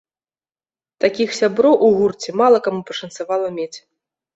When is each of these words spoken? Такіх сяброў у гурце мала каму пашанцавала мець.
Такіх 1.05 1.29
сяброў 1.41 1.75
у 1.85 1.93
гурце 2.01 2.29
мала 2.43 2.57
каму 2.67 2.81
пашанцавала 2.93 3.57
мець. 3.65 3.75